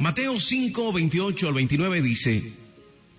Mateo 0.00 0.38
5, 0.38 0.92
28 0.92 1.48
al 1.48 1.54
29 1.54 2.02
dice, 2.02 2.52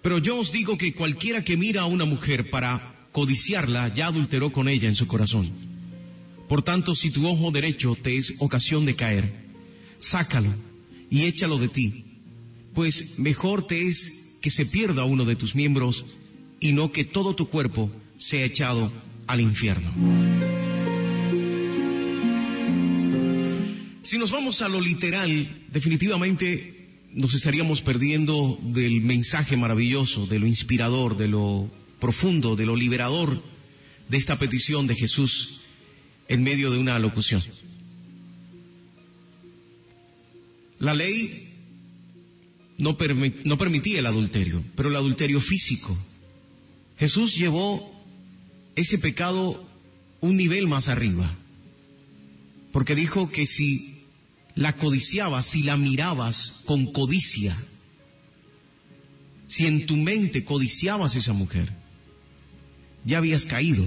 pero 0.02 0.18
yo 0.20 0.38
os 0.38 0.52
digo 0.52 0.78
que 0.78 0.94
cualquiera 0.94 1.44
que 1.44 1.58
mira 1.58 1.82
a 1.82 1.86
una 1.86 2.06
mujer 2.06 2.50
para 2.50 2.96
codiciarla 3.12 3.90
ya 3.90 4.08
adulteró 4.08 4.52
con 4.52 4.70
ella 4.70 4.88
en 4.88 4.96
su 4.96 5.06
corazón. 5.06 5.52
Por 6.48 6.62
tanto, 6.62 6.96
si 6.96 7.12
tu 7.12 7.28
ojo 7.28 7.52
derecho 7.52 7.98
te 8.02 8.16
es 8.16 8.36
ocasión 8.40 8.86
de 8.86 8.96
caer, 8.96 9.32
sácalo 9.98 10.54
y 11.10 11.24
échalo 11.24 11.58
de 11.58 11.68
ti, 11.68 12.06
pues 12.74 13.20
mejor 13.20 13.68
te 13.68 13.88
es 13.88 14.38
que 14.42 14.50
se 14.50 14.66
pierda 14.66 15.04
uno 15.04 15.26
de 15.26 15.36
tus 15.36 15.56
miembros 15.56 16.06
y 16.62 16.72
no 16.72 16.92
que 16.92 17.04
todo 17.04 17.36
tu 17.36 17.50
cuerpo 17.50 17.92
sea 18.18 18.46
echado 18.46 18.92
al 19.28 19.42
infierno. 19.42 20.49
Si 24.02 24.18
nos 24.18 24.32
vamos 24.32 24.62
a 24.62 24.70
lo 24.70 24.80
literal, 24.80 25.66
definitivamente 25.72 26.80
nos 27.14 27.34
estaríamos 27.34 27.82
perdiendo 27.82 28.60
del 28.62 29.02
mensaje 29.02 29.58
maravilloso, 29.58 30.26
de 30.28 30.40
lo 30.40 30.48
inspirador, 30.48 31.18
de 31.18 31.28
lo 31.28 31.70
profundo, 32.00 32.56
de 32.56 32.66
lo 32.66 32.76
liberador 32.76 33.42
de 34.08 34.18
esta 34.18 34.36
petición 34.36 34.88
de 34.88 34.96
Jesús 34.96 35.62
en 36.28 36.44
medio 36.44 36.72
de 36.72 36.78
una 36.78 36.98
locución. 37.00 37.42
La 40.80 40.94
ley 40.94 41.50
no, 42.78 42.98
no, 43.44 43.58
permitía 43.58 44.00
el 44.00 44.06
adulterio, 44.06 44.64
pero 44.76 44.90
el 44.90 44.96
adulterio 44.96 45.42
físico. 45.42 45.96
Jesús 46.98 47.36
llevó 47.36 47.94
ese 48.76 48.98
pecado 48.98 49.68
un 50.22 50.38
nivel 50.38 50.68
más 50.68 50.88
arriba, 50.88 51.38
porque 52.80 52.96
dijo 52.96 53.30
que 53.30 53.46
si 53.46 54.06
la 54.56 54.78
codiciabas, 54.78 55.46
si 55.46 55.64
la 55.64 55.76
mirabas 55.76 56.62
con 56.64 56.94
codicia, 56.94 57.54
si 59.48 59.66
en 59.66 59.86
tu 59.86 59.98
mente 59.98 60.46
codiciabas 60.46 61.14
a 61.14 61.20
esa 61.20 61.34
mujer, 61.34 61.74
ya 63.04 63.18
habías 63.18 63.46
caído. 63.46 63.86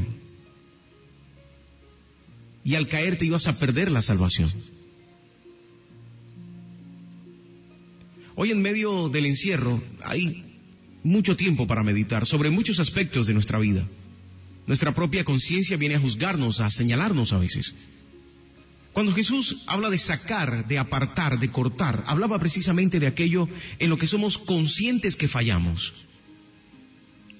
Y 2.65 2.75
al 2.75 2.87
caer 2.87 3.17
te 3.17 3.25
ibas 3.25 3.47
a 3.47 3.59
perder 3.59 3.91
la 3.91 4.03
salvación. 4.03 4.53
Hoy 8.35 8.51
en 8.51 8.61
medio 8.61 9.09
del 9.09 9.25
encierro 9.25 9.83
hay 10.03 10.45
mucho 11.03 11.35
tiempo 11.35 11.67
para 11.67 11.83
meditar 11.83 12.27
sobre 12.27 12.51
muchos 12.51 12.79
aspectos 12.79 13.27
de 13.27 13.33
nuestra 13.33 13.59
vida. 13.59 13.89
Nuestra 14.67 14.95
propia 14.95 15.25
conciencia 15.25 15.79
viene 15.79 15.95
a 15.95 16.01
juzgarnos, 16.01 16.61
a 16.61 16.69
señalarnos 16.69 17.33
a 17.33 17.39
veces. 17.39 17.75
Cuando 18.93 19.13
Jesús 19.13 19.65
habla 19.67 19.89
de 19.89 19.99
sacar, 19.99 20.67
de 20.69 20.79
apartar, 20.79 21.39
de 21.39 21.51
cortar, 21.51 22.05
hablaba 22.07 22.39
precisamente 22.39 23.01
de 23.01 23.07
aquello 23.07 23.49
en 23.79 23.89
lo 23.89 23.97
que 23.97 24.07
somos 24.07 24.37
conscientes 24.37 25.17
que 25.17 25.29
fallamos. 25.29 25.95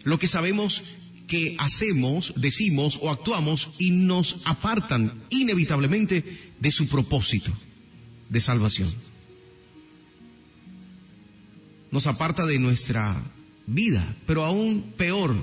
Lo 0.05 0.19
que 0.19 0.29
sabemos 0.29 0.83
que 1.27 1.57
hacemos, 1.59 2.33
decimos 2.37 2.99
o 3.01 3.11
actuamos 3.11 3.71
y 3.79 3.91
nos 3.91 4.41
apartan 4.45 5.23
inevitablemente 5.31 6.25
de 6.59 6.71
su 6.71 6.89
propósito 6.89 7.53
de 8.29 8.41
salvación. 8.41 8.93
Nos 11.91 12.07
aparta 12.07 12.47
de 12.47 12.59
nuestra 12.59 13.23
vida, 13.67 14.17
pero 14.27 14.45
aún 14.45 14.95
peor, 14.97 15.37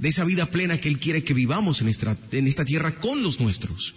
de 0.00 0.08
esa 0.08 0.24
vida 0.24 0.46
plena 0.46 0.80
que 0.80 0.88
Él 0.88 0.98
quiere 0.98 1.22
que 1.22 1.34
vivamos 1.34 1.82
en 1.82 1.88
esta, 1.88 2.16
en 2.32 2.46
esta 2.46 2.64
tierra 2.64 2.98
con 2.98 3.22
los 3.22 3.38
nuestros. 3.38 3.94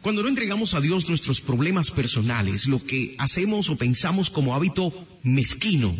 Cuando 0.00 0.22
no 0.22 0.30
entregamos 0.30 0.72
a 0.72 0.80
Dios 0.80 1.08
nuestros 1.10 1.42
problemas 1.42 1.90
personales, 1.90 2.66
lo 2.66 2.82
que 2.82 3.14
hacemos 3.18 3.68
o 3.68 3.76
pensamos 3.76 4.30
como 4.30 4.54
hábito 4.54 4.92
mezquino 5.22 5.94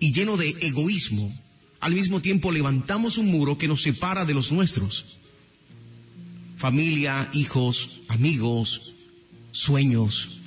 y 0.00 0.12
lleno 0.12 0.36
de 0.36 0.56
egoísmo, 0.60 1.32
al 1.78 1.94
mismo 1.94 2.20
tiempo 2.20 2.50
levantamos 2.50 3.16
un 3.16 3.30
muro 3.30 3.56
que 3.56 3.68
nos 3.68 3.82
separa 3.82 4.24
de 4.24 4.34
los 4.34 4.50
nuestros. 4.50 5.18
Familia, 6.56 7.28
hijos, 7.32 8.00
amigos, 8.08 8.92
sueños. 9.52 10.40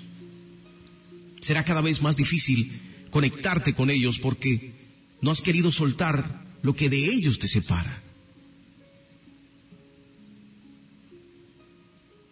Será 1.39 1.63
cada 1.63 1.79
vez 1.79 2.01
más 2.01 2.17
difícil 2.17 2.71
conectarte 3.09 3.73
con 3.73 3.89
ellos 3.89 4.19
porque 4.19 4.78
no 5.21 5.31
has 5.31 5.41
querido 5.41 5.71
soltar 5.71 6.45
lo 6.61 6.73
que 6.73 6.89
de 6.89 7.05
ellos 7.05 7.39
te 7.39 7.47
separa. 7.47 8.03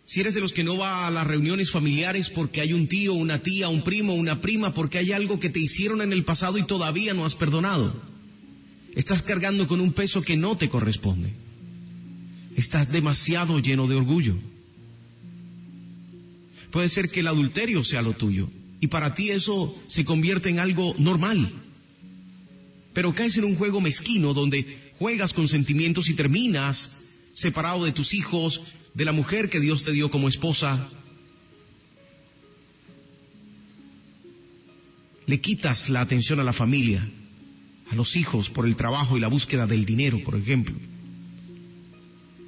Si 0.06 0.22
eres 0.22 0.34
de 0.34 0.40
los 0.40 0.54
que 0.54 0.64
no 0.64 0.78
va 0.78 1.06
a 1.06 1.12
las 1.12 1.28
reuniones 1.28 1.70
familiares 1.70 2.30
porque 2.30 2.62
hay 2.62 2.72
un 2.72 2.88
tío, 2.88 3.14
una 3.14 3.44
tía, 3.44 3.68
un 3.68 3.82
primo, 3.82 4.14
una 4.14 4.40
prima, 4.40 4.74
porque 4.74 5.00
hay 5.00 5.12
algo 5.12 5.38
que 5.38 5.50
te 5.50 5.60
hicieron 5.60 6.02
en 6.02 6.14
el 6.14 6.24
pasado 6.24 6.58
y 6.58 6.66
todavía 6.66 7.14
no 7.14 7.26
has 7.26 7.36
perdonado. 7.36 7.94
Estás 8.96 9.22
cargando 9.22 9.68
con 9.68 9.82
un 9.82 9.92
peso 9.92 10.22
que 10.22 10.38
no 10.38 10.56
te 10.56 10.70
corresponde. 10.70 11.34
Estás 12.56 12.90
demasiado 12.90 13.60
lleno 13.60 13.86
de 13.86 13.96
orgullo. 13.96 14.36
Puede 16.72 16.88
ser 16.88 17.10
que 17.10 17.20
el 17.20 17.28
adulterio 17.28 17.84
sea 17.84 18.02
lo 18.02 18.14
tuyo 18.14 18.50
y 18.80 18.88
para 18.88 19.14
ti 19.14 19.32
eso 19.32 19.78
se 19.88 20.06
convierte 20.06 20.50
en 20.50 20.60
algo 20.60 20.96
normal 20.98 21.52
pero 22.98 23.14
caes 23.14 23.38
en 23.38 23.44
un 23.44 23.56
juego 23.56 23.80
mezquino 23.80 24.34
donde 24.34 24.92
juegas 24.98 25.32
con 25.32 25.48
sentimientos 25.48 26.10
y 26.10 26.16
terminas 26.16 27.04
separado 27.32 27.86
de 27.86 27.92
tus 27.92 28.16
hijos, 28.16 28.64
de 28.96 29.06
la 29.06 29.12
mujer 29.12 29.52
que 29.52 29.60
Dios 29.60 29.84
te 29.84 29.92
dio 29.92 30.10
como 30.10 30.28
esposa. 30.28 30.90
Le 35.28 35.40
quitas 35.40 35.92
la 35.92 36.02
atención 36.02 36.40
a 36.40 36.44
la 36.44 36.54
familia, 36.54 37.08
a 37.92 37.96
los 37.96 38.16
hijos 38.16 38.50
por 38.50 38.66
el 38.66 38.76
trabajo 38.76 39.16
y 39.16 39.20
la 39.20 39.28
búsqueda 39.28 39.68
del 39.68 39.86
dinero, 39.86 40.20
por 40.24 40.36
ejemplo. 40.36 40.76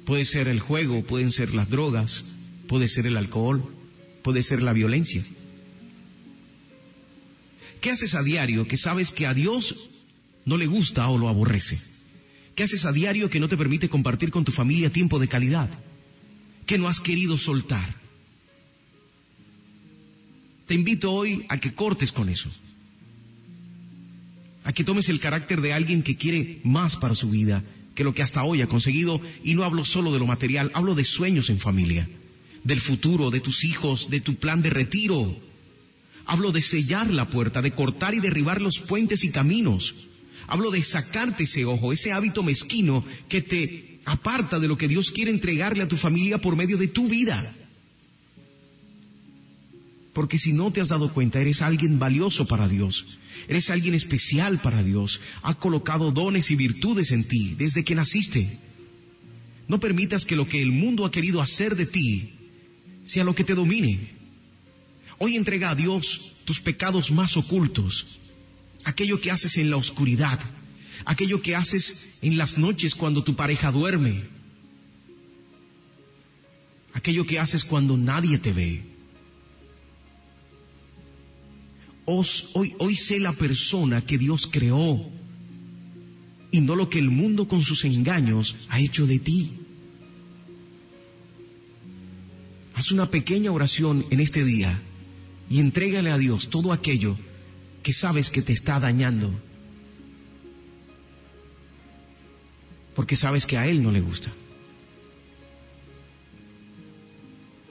Puede 0.04 0.24
ser 0.24 0.48
el 0.48 0.58
juego, 0.58 1.06
pueden 1.06 1.30
ser 1.30 1.54
las 1.54 1.70
drogas, 1.70 2.34
puede 2.66 2.88
ser 2.88 3.06
el 3.06 3.16
alcohol, 3.16 3.72
puede 4.24 4.42
ser 4.42 4.62
la 4.62 4.72
violencia. 4.72 5.22
¿Qué 7.80 7.92
haces 7.92 8.16
a 8.16 8.24
diario 8.24 8.66
que 8.66 8.76
sabes 8.76 9.12
que 9.12 9.28
a 9.28 9.32
Dios 9.32 9.90
no 10.44 10.56
le 10.56 10.66
gusta 10.66 11.08
o 11.08 11.18
lo 11.18 11.28
aborrece? 11.28 11.78
¿Qué 12.54 12.62
haces 12.62 12.84
a 12.84 12.92
diario 12.92 13.30
que 13.30 13.40
no 13.40 13.48
te 13.48 13.56
permite 13.56 13.88
compartir 13.88 14.30
con 14.30 14.44
tu 14.44 14.52
familia 14.52 14.90
tiempo 14.90 15.18
de 15.18 15.28
calidad? 15.28 15.70
¿Qué 16.66 16.78
no 16.78 16.88
has 16.88 17.00
querido 17.00 17.38
soltar? 17.38 17.94
Te 20.66 20.74
invito 20.74 21.12
hoy 21.12 21.44
a 21.48 21.58
que 21.58 21.74
cortes 21.74 22.12
con 22.12 22.28
eso. 22.28 22.50
A 24.64 24.72
que 24.72 24.84
tomes 24.84 25.08
el 25.08 25.20
carácter 25.20 25.60
de 25.60 25.72
alguien 25.72 26.02
que 26.02 26.16
quiere 26.16 26.60
más 26.64 26.96
para 26.96 27.14
su 27.14 27.30
vida 27.30 27.64
que 27.94 28.04
lo 28.04 28.14
que 28.14 28.22
hasta 28.22 28.44
hoy 28.44 28.62
ha 28.62 28.66
conseguido. 28.66 29.20
Y 29.44 29.54
no 29.54 29.64
hablo 29.64 29.84
solo 29.84 30.12
de 30.12 30.18
lo 30.18 30.26
material, 30.26 30.70
hablo 30.74 30.94
de 30.94 31.04
sueños 31.04 31.50
en 31.50 31.58
familia, 31.58 32.08
del 32.64 32.80
futuro, 32.80 33.30
de 33.30 33.40
tus 33.40 33.64
hijos, 33.64 34.10
de 34.10 34.20
tu 34.20 34.36
plan 34.36 34.62
de 34.62 34.70
retiro. 34.70 35.36
Hablo 36.26 36.52
de 36.52 36.62
sellar 36.62 37.10
la 37.10 37.28
puerta, 37.28 37.62
de 37.62 37.72
cortar 37.72 38.14
y 38.14 38.20
derribar 38.20 38.60
los 38.60 38.78
puentes 38.78 39.24
y 39.24 39.30
caminos 39.30 39.94
Hablo 40.46 40.70
de 40.70 40.82
sacarte 40.82 41.44
ese 41.44 41.64
ojo, 41.64 41.92
ese 41.92 42.12
hábito 42.12 42.42
mezquino 42.42 43.04
que 43.28 43.42
te 43.42 44.00
aparta 44.04 44.58
de 44.58 44.68
lo 44.68 44.76
que 44.76 44.88
Dios 44.88 45.10
quiere 45.10 45.30
entregarle 45.30 45.82
a 45.82 45.88
tu 45.88 45.96
familia 45.96 46.38
por 46.38 46.56
medio 46.56 46.76
de 46.76 46.88
tu 46.88 47.08
vida. 47.08 47.56
Porque 50.12 50.38
si 50.38 50.52
no 50.52 50.72
te 50.72 50.80
has 50.80 50.88
dado 50.88 51.12
cuenta, 51.12 51.40
eres 51.40 51.62
alguien 51.62 51.98
valioso 51.98 52.46
para 52.46 52.68
Dios, 52.68 53.18
eres 53.48 53.70
alguien 53.70 53.94
especial 53.94 54.60
para 54.60 54.82
Dios, 54.82 55.20
ha 55.42 55.54
colocado 55.54 56.10
dones 56.10 56.50
y 56.50 56.56
virtudes 56.56 57.12
en 57.12 57.24
ti 57.24 57.54
desde 57.56 57.84
que 57.84 57.94
naciste. 57.94 58.58
No 59.68 59.78
permitas 59.78 60.24
que 60.24 60.34
lo 60.34 60.48
que 60.48 60.60
el 60.60 60.72
mundo 60.72 61.06
ha 61.06 61.12
querido 61.12 61.40
hacer 61.40 61.76
de 61.76 61.86
ti 61.86 62.34
sea 63.04 63.22
lo 63.22 63.34
que 63.34 63.44
te 63.44 63.54
domine. 63.54 64.00
Hoy 65.18 65.36
entrega 65.36 65.70
a 65.70 65.74
Dios 65.74 66.32
tus 66.44 66.60
pecados 66.60 67.12
más 67.12 67.36
ocultos, 67.36 68.18
aquello 68.84 69.20
que 69.20 69.30
haces 69.30 69.56
en 69.58 69.70
la 69.70 69.76
oscuridad, 69.76 70.38
aquello 71.04 71.40
que 71.40 71.54
haces 71.54 72.08
en 72.22 72.36
las 72.36 72.58
noches 72.58 72.94
cuando 72.94 73.22
tu 73.24 73.34
pareja 73.34 73.70
duerme, 73.70 74.22
aquello 76.92 77.26
que 77.26 77.38
haces 77.38 77.64
cuando 77.64 77.96
nadie 77.96 78.38
te 78.38 78.52
ve. 78.52 78.82
Hoy, 82.06 82.74
hoy 82.78 82.96
sé 82.96 83.20
la 83.20 83.32
persona 83.32 84.04
que 84.04 84.18
Dios 84.18 84.48
creó 84.50 85.10
y 86.50 86.60
no 86.60 86.74
lo 86.74 86.88
que 86.88 86.98
el 86.98 87.10
mundo 87.10 87.46
con 87.46 87.62
sus 87.62 87.84
engaños 87.84 88.56
ha 88.68 88.80
hecho 88.80 89.06
de 89.06 89.20
ti. 89.20 89.52
Haz 92.74 92.90
una 92.90 93.08
pequeña 93.08 93.52
oración 93.52 94.04
en 94.10 94.20
este 94.20 94.44
día 94.44 94.80
y 95.48 95.60
entrégale 95.60 96.10
a 96.10 96.18
Dios 96.18 96.48
todo 96.50 96.72
aquello 96.72 97.16
que 97.82 97.92
sabes 97.92 98.30
que 98.30 98.42
te 98.42 98.52
está 98.52 98.80
dañando. 98.80 99.32
Porque 102.94 103.16
sabes 103.16 103.46
que 103.46 103.56
a 103.56 103.66
Él 103.66 103.82
no 103.82 103.90
le 103.90 104.00
gusta. 104.00 104.30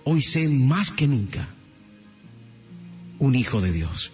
Hoy 0.06 0.22
sé 0.22 0.50
más 0.50 0.92
que 0.92 1.08
nunca 1.08 1.48
un 3.20 3.36
hijo 3.36 3.62
de 3.62 3.72
Dios. 3.72 4.12